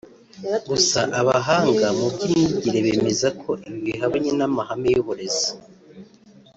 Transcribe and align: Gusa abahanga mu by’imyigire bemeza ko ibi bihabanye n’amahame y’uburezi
Gusa 0.69 0.99
abahanga 1.19 1.87
mu 1.97 2.07
by’imyigire 2.13 2.79
bemeza 2.85 3.27
ko 3.41 3.49
ibi 3.67 3.79
bihabanye 3.85 4.31
n’amahame 4.39 4.87
y’uburezi 4.95 5.51